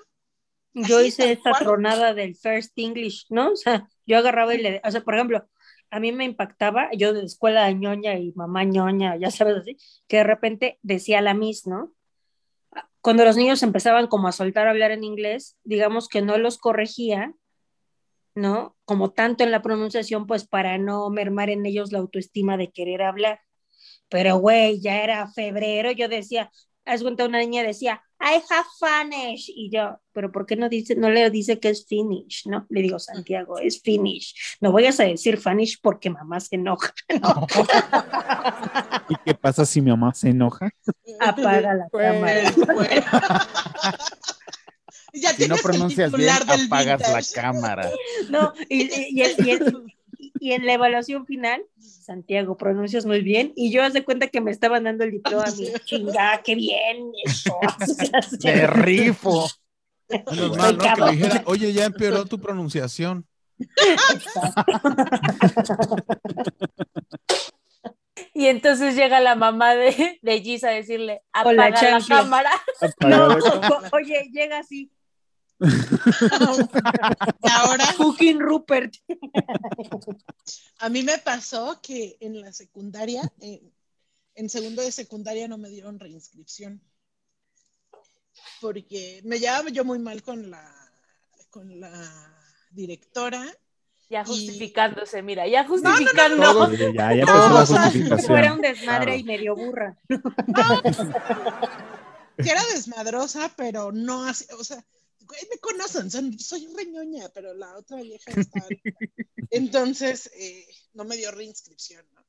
[0.73, 3.51] Yo Así, hice esta tronada del First English, ¿no?
[3.51, 5.47] O sea, yo agarraba y le, o sea, por ejemplo,
[5.89, 9.77] a mí me impactaba, yo de escuela de ñoña y mamá ñoña, ya sabes así,
[10.07, 11.93] que de repente decía la Miss, ¿no?
[13.01, 16.57] Cuando los niños empezaban como a soltar a hablar en inglés, digamos que no los
[16.57, 17.33] corregía,
[18.37, 18.77] ¿no?
[18.85, 23.01] Como tanto en la pronunciación, pues para no mermar en ellos la autoestima de querer
[23.01, 23.41] hablar.
[24.09, 26.51] Pero, güey, ya era febrero, yo decía,
[26.85, 30.95] haz cuenta, una niña decía, I have finish, y yo, pero ¿por qué no dice,
[30.95, 32.65] no le dice que es finish, no?
[32.69, 34.57] Le digo, Santiago, es finish.
[34.61, 37.47] No vayas a decir finish porque mamá se enoja, ¿no?
[39.09, 40.69] ¿Y qué pasa si mi mamá se enoja?
[41.19, 42.53] Apaga la cámara.
[45.13, 47.89] Ya Si no pronuncias bien, apagas la cámara.
[48.29, 49.83] No, y, y- y el-
[50.39, 54.41] y en la evaluación final, Santiago, pronuncias muy bien, y yo haz de cuenta que
[54.41, 57.57] me estaban dando el diploma a mí, chinga, qué bien, eso.
[58.39, 59.47] Te rifo.
[60.09, 60.83] Menos Soy mal, ¿no?
[60.83, 61.11] Que le cabrón.
[61.11, 63.27] dijera, oye, ya empeoró tu pronunciación.
[68.33, 72.51] Y entonces llega la mamá de, de Gis a decirle, la apaga la, cámara.
[72.99, 73.37] No,
[73.93, 74.91] oye, llega así,
[77.51, 78.93] ahora fucking Rupert.
[80.79, 83.73] a mí me pasó que en la secundaria, en,
[84.35, 86.81] en segundo de secundaria no me dieron reinscripción.
[88.61, 90.63] Porque me llevaba yo muy mal con la,
[91.49, 91.91] con la
[92.71, 93.43] directora.
[94.09, 96.41] Ya Y- justificándose, mira, ya justificando.
[96.53, 98.27] Todo- Sí, ya, ya No, empezó la justificación.
[98.27, 99.15] Fuera un desmadre Claro.
[99.19, 99.97] y medio burra.
[102.37, 104.81] que era desmadrosa, pero no así, o sea,
[105.27, 108.65] güey, me conocen, son- soy reñoña, pero la otra vieja está.
[109.49, 112.25] Entonces, eh, no me dio reinscripción, ¿no?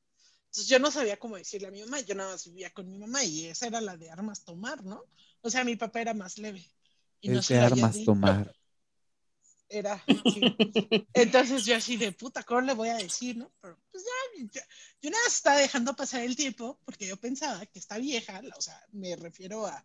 [0.46, 2.98] Entonces yo no sabía cómo decirle a mi mamá, yo nada más vivía con mi
[2.98, 5.04] mamá y esa era la de armas tomar, ¿no?
[5.42, 6.64] O sea, mi papá era más leve.
[7.20, 8.06] Y no de armas dicho.
[8.06, 8.54] tomar.
[9.68, 10.42] Era, sí.
[11.12, 13.52] Entonces yo así de puta, ¿cómo le voy a decir, no?
[13.61, 14.61] Pero pues ya, yo,
[15.02, 18.62] yo nada más estaba dejando pasar el tiempo porque yo pensaba que esta vieja, o
[18.62, 19.84] sea, me refiero a,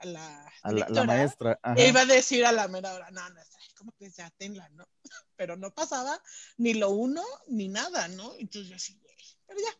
[0.00, 1.58] a la, A la, la maestra.
[1.62, 1.80] ajá.
[1.80, 3.40] e iba a decir a la mera hora, no, no,
[3.76, 4.86] como que ya tenla, ¿no?
[5.36, 6.22] Pero no pasaba
[6.56, 8.34] ni lo uno ni nada, ¿no?
[8.38, 9.00] Entonces yo así,
[9.46, 9.78] pero ya.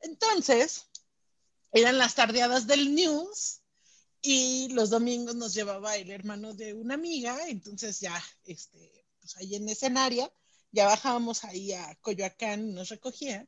[0.00, 0.86] Entonces,
[1.72, 3.62] eran las tardeadas del news
[4.20, 9.54] y los domingos nos llevaba el hermano de una amiga, entonces ya, este, pues ahí
[9.54, 10.30] en escenaria,
[10.72, 13.46] ya bajábamos ahí a Coyoacán, nos recogía,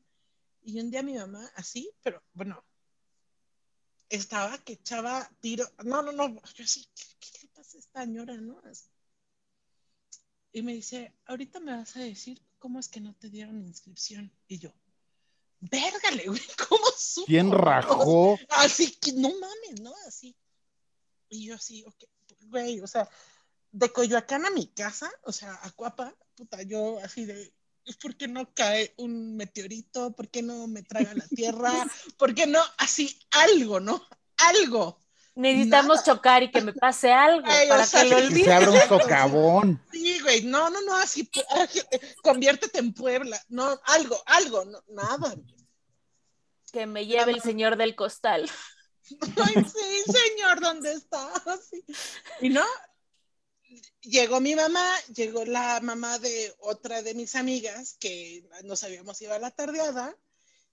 [0.63, 2.63] y un día mi mamá, así, pero bueno,
[4.11, 8.01] estaba que echaba tiro, no, no, no, yo así, ¿qué, qué le pasa a esta
[8.03, 8.61] señora, no?
[10.51, 14.31] Y me dice, ahorita me vas a decir cómo es que no te dieron inscripción,
[14.47, 14.71] y yo,
[15.61, 17.25] vérgale, güey, ¿cómo supo?
[17.25, 18.37] ¿Quién rajó?
[18.49, 19.93] Así que no mames, ¿no?
[20.05, 20.35] Así.
[21.29, 22.03] Y yo así, ok,
[22.47, 23.09] güey, o sea,
[23.71, 27.53] de Coyoacán a mi casa, o sea, a Cuapa, puta, yo así de,
[28.01, 30.11] ¿por qué no cae un meteorito?
[30.13, 31.71] ¿Por qué no me traga la tierra?
[32.17, 32.61] ¿Por qué no?
[32.77, 34.01] Así, algo, ¿no?
[34.37, 35.01] Algo.
[35.33, 36.03] Necesitamos Nada.
[36.03, 38.43] chocar y que me pase algo Ay, o para sea, que lo olvide.
[38.43, 39.81] se abra un socavón.
[39.91, 41.29] Sí, güey, no, no, no, así,
[42.21, 45.33] conviértete en Puebla, no, algo, algo, no, nada.
[46.73, 48.49] Que me lleve el señor del costal.
[49.45, 51.31] Ay, sí, señor, ¿dónde está?
[51.69, 51.83] Sí.
[52.41, 52.65] Y no,
[54.01, 59.35] llegó mi mamá, llegó la mamá de otra de mis amigas que no sabíamos iba
[59.35, 60.17] a la tardeada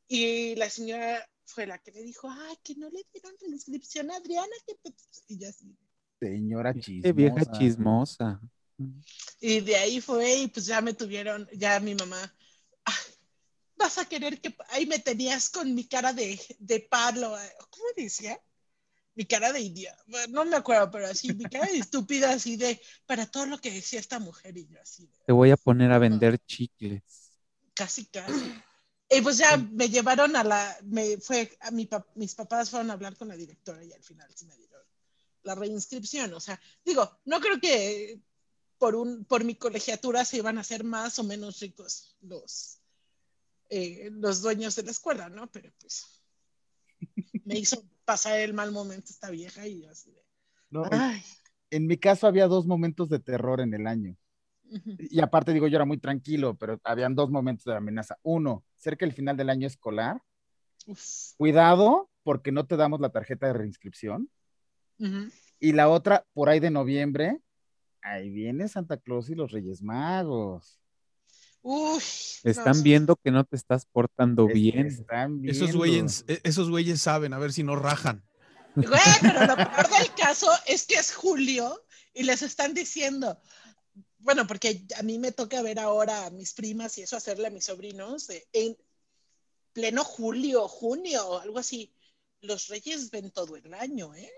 [0.08, 4.10] y la señora fue la que le dijo, ay, que no le dieron la inscripción
[4.10, 4.94] a Adriana, que te-".
[5.28, 5.76] y yo así.
[6.20, 7.12] Señora Qué chismosa.
[7.12, 8.40] vieja chismosa.
[9.40, 12.34] Y de ahí fue y pues ya me tuvieron, ya mi mamá,
[12.84, 13.00] "Ah,
[13.76, 17.84] vas a querer que ahí me tenías con mi cara de, de palo, eh", ¿cómo
[17.96, 18.40] decía?
[19.18, 22.80] Mi cara de bueno, no me acuerdo, pero así, mi cara de estúpida, así de,
[23.04, 25.90] para todo lo que decía esta mujer y yo así, de, Te voy a poner
[25.90, 27.02] a vender chicles.
[27.74, 28.54] casi, casi.
[29.10, 32.92] Y pues ya me llevaron a la, me fue, a mi, mis papás fueron a
[32.92, 34.82] hablar con la directora y al final sí me dieron
[35.42, 36.32] la reinscripción.
[36.34, 38.20] O sea, digo, no creo que
[38.78, 42.78] por, un, por mi colegiatura se iban a hacer más o menos ricos los,
[43.68, 45.50] eh, los dueños de la escuela, ¿no?
[45.50, 46.06] Pero pues
[47.44, 50.24] me hizo pasar el mal momento esta vieja y yo así de,
[50.70, 51.22] No, en, ay.
[51.70, 54.16] en mi caso había dos momentos de terror en el año.
[54.98, 58.18] Y aparte digo, yo era muy tranquilo, pero habían dos momentos de amenaza.
[58.22, 60.22] Uno, cerca del final del año escolar.
[60.86, 64.28] Uf, Cuidado porque no te damos la tarjeta de reinscripción.
[65.58, 67.40] Y la otra, por ahí de noviembre,
[68.02, 70.78] ahí viene Santa Claus y los Reyes Magos.
[71.62, 72.02] Uy,
[72.44, 74.86] Están no, viendo que no te estás portando Es- bien.
[74.86, 78.24] Están Esos güeyes, e- esos güeyes saben, a ver si no rajan.
[78.74, 83.40] Güey, pero lo peor del caso es que es julio y les están diciendo,
[84.18, 87.50] bueno, porque a mí me toca ver ahora a mis primas y eso hacerle a
[87.50, 88.76] mis sobrinos de- en
[89.72, 91.92] pleno julio, junio, algo así.
[92.40, 94.30] Los reyes ven todo el año, ¿eh?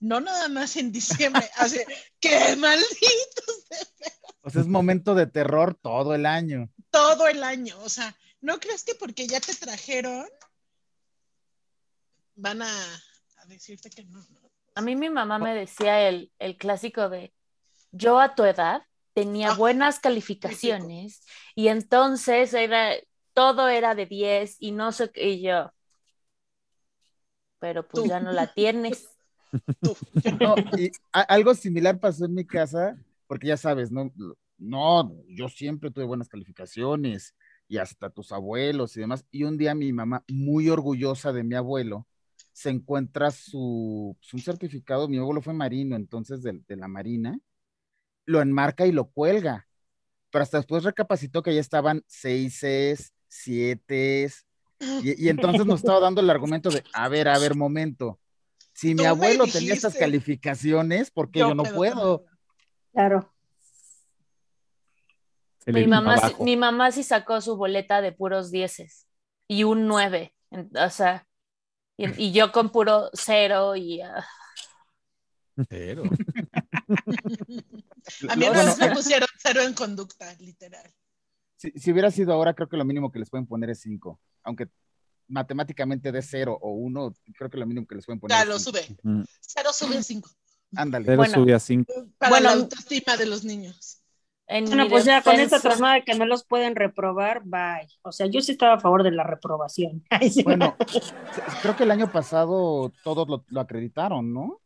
[0.00, 1.48] No nada más en diciembre.
[1.56, 1.78] Así,
[2.20, 3.68] ¡qué malditos!
[3.70, 4.12] de
[4.46, 6.70] O sea, es momento de terror todo el año.
[6.90, 7.76] todo el año.
[7.82, 10.26] O sea, ¿no crees que porque ya te trajeron
[12.34, 14.18] van a, a decirte que no?
[14.18, 14.50] no?
[14.74, 17.32] A mí mi mamá me decía el, el clásico de
[17.92, 18.82] yo a tu edad
[19.14, 21.22] tenía Ah, buenas calificaciones
[21.54, 22.92] y entonces era
[23.32, 25.72] todo era de 10 y no sé qué y yo.
[27.58, 28.10] Pero pues Tú.
[28.10, 29.08] ya no la tienes.
[29.82, 29.96] Tú.
[30.40, 34.12] No, y a- algo similar pasó en mi casa, porque ya sabes, no,
[34.58, 37.34] no, yo siempre tuve buenas calificaciones
[37.68, 39.26] y hasta tus abuelos y demás.
[39.30, 42.06] Y un día mi mamá, muy orgullosa de mi abuelo,
[42.52, 47.38] se encuentra su, su- certificado, mi abuelo fue marino, entonces de, de la marina,
[48.24, 49.66] lo enmarca y lo cuelga.
[50.30, 54.30] Pero hasta después recapacitó que ya estaban seises, siete,
[54.98, 58.20] y, y entonces nos estaba dando el argumento de, a ver, a ver, momento.
[58.74, 59.98] Si mi abuelo tenía estas dijiste.
[59.98, 62.24] calificaciones, ¿por qué yo, no puedo?
[62.96, 63.30] Claro.
[65.66, 69.06] Mi mamá, sí- mi mamá sí sacó su boleta de puros dieces
[69.46, 70.32] y un 9.
[70.50, 71.28] en- O sea,
[71.98, 74.24] y, y yo con puro cero y ah,
[75.68, 76.04] Pero.
[76.04, 76.08] A
[78.36, 80.90] mí bueno, vez me pusieron cero en conducta, literal.
[81.56, 84.18] si, si hubiera sido ahora, creo que lo mínimo que les pueden poner es 5.
[84.42, 84.68] Aunque
[85.28, 88.48] matemáticamente de 0 o 1, creo que lo mínimo que les pueden poner Ya es
[88.48, 88.78] lo cinco.
[88.78, 88.96] sube.
[89.04, 89.24] Ujú.
[89.40, 90.30] Cero sube a cinco.
[90.74, 91.16] Ándale.
[91.16, 91.34] Bueno.
[91.34, 91.92] sube a cinco.
[92.18, 94.02] Para Bueno, la autoestima de los niños.
[94.46, 97.88] en Bueno, pues ya con esta trasnada de que no los pueden reprobar, bye.
[98.02, 100.04] O sea, yo sí estaba a favor de la reprobación.
[100.10, 100.42] Ay, sí.
[100.42, 100.76] Bueno,
[101.62, 104.60] creo que el año pasado todos lo, lo acreditaron, ¿no?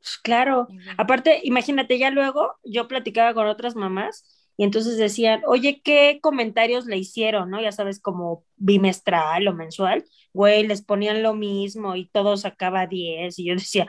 [0.00, 0.66] Pues claro.
[0.96, 4.24] Aparte, imagínate, ya luego yo platicaba con otras mamás
[4.56, 7.50] y entonces decían, oye, ¿qué comentarios le hicieron?
[7.50, 7.60] ¿No?
[7.60, 13.38] Ya sabes, como bimestral o mensual, güey, les ponían lo mismo y todo sacaba 10
[13.38, 13.88] y yo decía,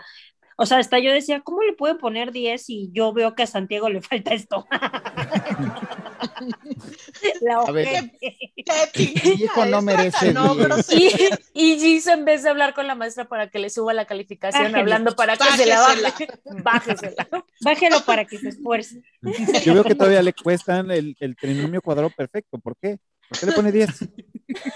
[0.62, 3.48] o sea, hasta yo decía, ¿cómo le pueden poner 10 si yo veo que a
[3.48, 4.66] Santiago le falta esto?
[7.42, 7.88] La A ver.
[7.88, 8.38] ojete.
[8.94, 10.56] ¿Qué Mi hijo no merece No.
[10.90, 11.12] Y,
[11.54, 14.76] y Gis, en vez de hablar con la maestra para que le suba la calificación,
[14.76, 16.28] hablando para que se la baje,
[16.64, 17.28] bájesela.
[17.62, 19.04] Bájelo para que se esfuerce.
[19.64, 22.58] Yo veo que todavía le cuestan el, el trinomio cuadrado perfecto.
[22.60, 22.98] ¿Por qué?
[23.30, 23.90] ¿Por qué le pone 10?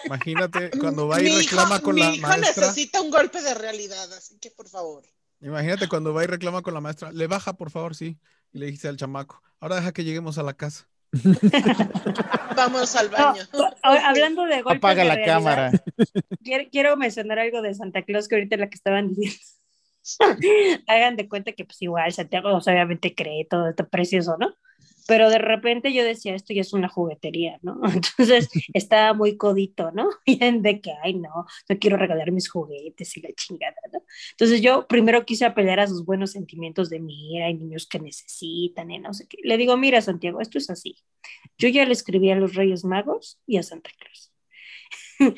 [0.06, 2.68] Imagínate cuando va y Mi hijo- reclama con la mi hijo maestra.
[2.68, 5.04] necesita un golpe de realidad, así que por favor.
[5.46, 7.12] Imagínate cuando va y reclama con la maestra.
[7.12, 8.18] Le baja, por favor, sí.
[8.52, 9.44] Y le dijiste al chamaco.
[9.60, 10.88] Ahora deja que lleguemos a la casa.
[12.56, 13.44] Vamos al baño.
[13.84, 15.72] hablando de golpes Apaga de la realidad, cámara.
[16.44, 19.46] Quiero, quiero mencionar algo de Santa Claus que ahorita la que estaban diciendo.
[20.88, 24.56] Hagan de cuenta que pues igual Santiago pues, obviamente cree todo esto precioso, ¿no?
[25.08, 27.80] Pero de repente yo decía, esto ya es una juguetería, ¿no?
[27.94, 30.10] Entonces estaba muy codito, ¿no?
[30.26, 34.04] Bien de que, ay, no, no quiero regalar mis juguetes y la chingada, ¿no?
[34.32, 38.92] Entonces yo primero quise apelar a sus buenos sentimientos de, mira, hay niños que necesitan,
[38.92, 39.38] y no sé qué.
[39.44, 40.96] Le digo, mira, Santiago, esto es así.
[41.58, 44.34] Yo ya le escribí a los Reyes Magos y a Santa Claus.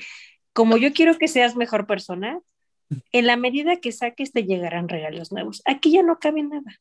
[0.53, 2.41] Como yo quiero que seas mejor persona,
[3.11, 5.61] en la medida que saques te llegarán regalos nuevos.
[5.65, 6.79] Aquí ya no cabe nada.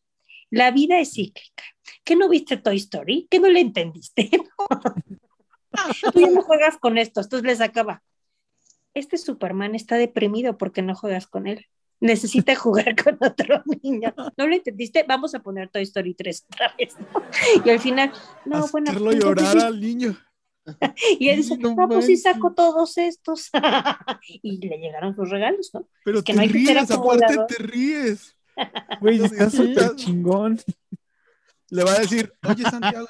[0.50, 1.64] La vida es cíclica.
[2.04, 3.26] ¿Qué no viste Toy Story?
[3.30, 4.30] ¿Qué no le entendiste?
[6.12, 8.02] Tú ya no juegas con esto, entonces les acaba.
[8.94, 11.66] Este Superman está deprimido porque no juegas con él.
[12.00, 14.14] Necesita jugar con otro niño.
[14.36, 15.04] ¿No lo entendiste?
[15.06, 16.94] Vamos a poner Toy Story 3 otra vez.
[16.98, 17.22] ¿no?
[17.64, 18.12] Y al final,
[18.44, 18.90] no, bueno.
[18.90, 19.66] Hacerlo llorar sí.
[19.66, 20.16] al niño.
[21.20, 23.50] Y él dice, No no, pues sí saco todos estos.
[24.42, 25.88] y le llegaron sus regalos, ¿no?
[26.04, 28.36] Pero Es que te no hay ríes, aparte te ríes.
[29.00, 30.58] Güey, está súper chingón.
[31.68, 33.06] Le va a decir, oye Santiago,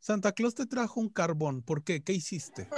[0.00, 1.62] Santa Claus te trajo un carbón.
[1.62, 2.02] ¿Por qué?
[2.02, 2.68] ¿Qué hiciste?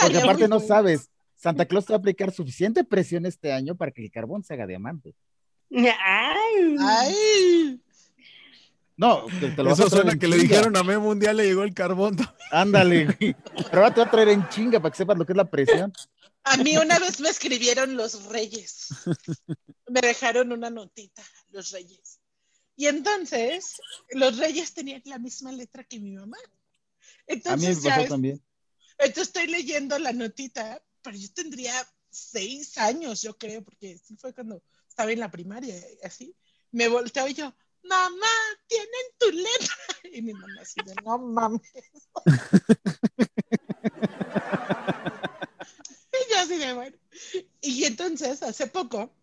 [0.00, 3.90] Porque aparte no sabes, Santa Claus te va a aplicar suficiente presión este año para
[3.90, 5.14] que el carbón se haga diamante.
[5.70, 6.76] Ay.
[6.80, 7.80] Ay,
[8.96, 11.18] No, te, te lo vas a Eso suena en que le dijeron a Memo un
[11.18, 12.16] día le llegó el carbón.
[12.50, 13.36] Ándale, güey.
[13.70, 15.50] Pero ahora te va a traer en chinga para que sepas lo que es la
[15.50, 15.92] presión.
[16.44, 18.88] A mí una vez me escribieron los reyes.
[19.88, 22.20] Me dejaron una notita, los reyes.
[22.76, 23.80] Y entonces,
[24.10, 26.36] los reyes tenían la misma letra que mi mamá.
[26.36, 26.48] A mí
[27.26, 28.42] me Entonces, ya pasó también.
[28.98, 31.74] entonces estoy leyendo la notita, pero yo tendría
[32.10, 36.34] seis años, yo creo, porque sí fue cuando estaba en la primaria, así.
[36.72, 37.54] Me volteo y yo,
[37.84, 38.26] mamá,
[38.66, 39.74] tienen tu letra.
[40.12, 41.60] Y mi mamá así de, no mames.
[46.12, 46.96] y yo así de, bueno.
[47.60, 49.14] Y entonces, hace poco,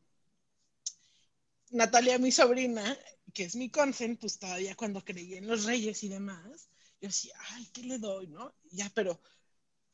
[1.71, 2.97] Natalia, mi sobrina,
[3.33, 7.33] que es mi consen, pues todavía cuando creí en los reyes y demás, yo decía,
[7.51, 8.53] ay, ¿qué le doy, no?
[8.71, 9.19] Ya, pero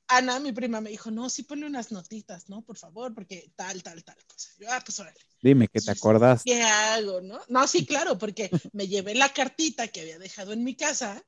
[0.07, 2.61] Ana, mi prima, me dijo, no, sí ponle unas notitas, ¿no?
[2.61, 4.49] Por favor, porque tal, tal, tal cosa.
[4.57, 5.19] Yo, ah, pues órale.
[5.41, 6.43] Dime que te acordás.
[6.45, 7.41] ¿Qué hago, no?
[7.49, 11.23] No, sí, claro, porque me llevé la cartita que había dejado en mi casa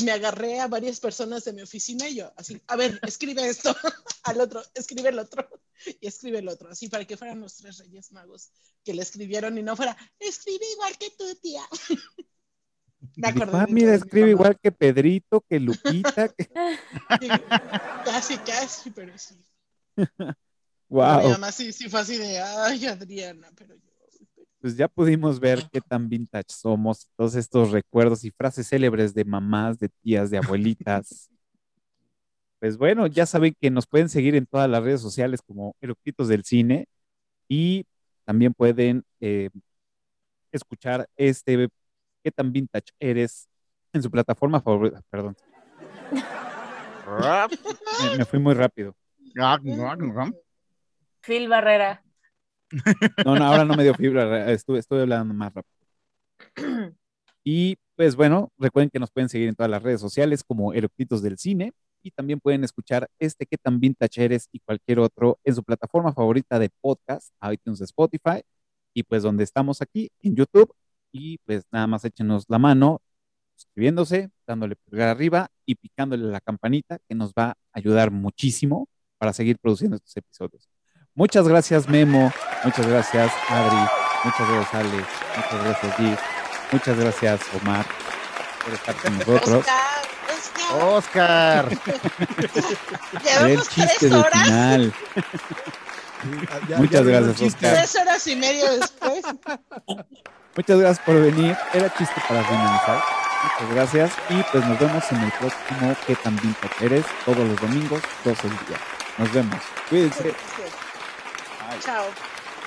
[0.00, 3.74] me agarré a varias personas de mi oficina y yo, así, a ver, escribe esto,
[4.24, 5.48] al otro, escribe el otro
[6.00, 8.50] y escribe el otro, así para que fueran los tres reyes magos
[8.82, 11.62] que le escribieron y no fuera, escribe igual que tu tía.
[13.16, 16.28] Me acordé ah, mira, mi escribe igual que Pedrito, que Lupita.
[16.28, 16.48] que...
[17.20, 17.28] Sí,
[18.04, 19.34] casi, casi, pero sí.
[20.88, 21.22] Wow.
[21.22, 23.91] Mi mamá sí, sí fue así de, ay, Adriana, pero yo.
[24.62, 29.24] Pues ya pudimos ver qué tan vintage somos, todos estos recuerdos y frases célebres de
[29.24, 31.28] mamás, de tías, de abuelitas.
[32.60, 36.28] Pues bueno, ya saben que nos pueden seguir en todas las redes sociales como Eructitos
[36.28, 36.86] del Cine
[37.48, 37.84] y
[38.24, 39.50] también pueden eh,
[40.52, 41.68] escuchar este
[42.22, 43.48] qué tan vintage eres
[43.92, 45.02] en su plataforma favorita.
[45.10, 45.36] Perdón,
[48.12, 48.94] me, me fui muy rápido.
[51.20, 52.04] Phil Barrera.
[53.26, 55.72] No, no, ahora no me dio fibra, estuve, estuve hablando más rápido.
[57.44, 61.22] Y pues bueno, recuerden que nos pueden seguir en todas las redes sociales como Eructitos
[61.22, 65.54] del Cine y también pueden escuchar este que tan vintage eres y cualquier otro en
[65.56, 68.42] su plataforma favorita de podcast, iTunes, Spotify
[68.94, 70.72] y pues donde estamos aquí en YouTube
[71.12, 73.00] y pues nada más échenos la mano
[73.56, 79.32] suscribiéndose, dándole pulgar arriba y picándole la campanita que nos va a ayudar muchísimo para
[79.32, 80.71] seguir produciendo estos episodios.
[81.14, 82.32] Muchas gracias Memo,
[82.64, 83.76] muchas gracias Adri,
[84.24, 85.04] muchas gracias Ale,
[85.36, 86.18] muchas gracias Gis,
[86.72, 87.84] muchas gracias Omar
[88.64, 89.64] por estar con nosotros.
[90.80, 92.02] Oscar, Oscar, Oscar.
[93.12, 94.94] El llevamos chiste tres del horas, final.
[96.68, 97.40] Ya- Muchas ya gracias.
[97.54, 97.74] Oscar.
[97.74, 99.22] tres horas y media después.
[100.56, 101.56] Muchas gracias por venir.
[101.74, 103.02] Era chiste para finalizar.
[103.42, 104.12] Muchas gracias.
[104.30, 108.56] Y pues nos vemos en el próximo Que vintage eres todos los domingos, 12 del
[108.68, 108.78] día.
[109.18, 109.60] Nos vemos.
[109.90, 110.34] Cuídense.
[111.84, 112.10] Chao.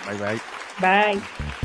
[0.06, 0.42] Bye bye.
[0.82, 1.56] Bye.